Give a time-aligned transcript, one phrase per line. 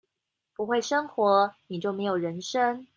[0.55, 2.87] 不會生活，你就沒有人生